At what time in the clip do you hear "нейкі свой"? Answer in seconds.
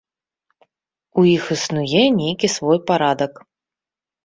2.21-2.83